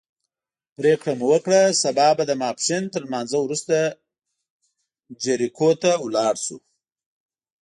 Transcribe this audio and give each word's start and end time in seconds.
پرېکړه 0.77 1.11
مو 1.19 1.25
وکړه 1.31 1.61
سبا 1.83 2.07
به 2.17 2.23
د 2.27 2.31
ماسپښین 2.41 2.83
تر 2.93 3.01
لمانځه 3.07 3.37
وروسته 3.41 3.75
جریکو 5.23 5.69
ته 5.81 5.91
ولاړ 6.05 6.33
شو. 6.45 6.57